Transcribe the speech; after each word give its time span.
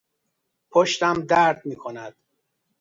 پشتم 0.71 1.21
درد 1.25 1.65
میکند. 1.67 2.15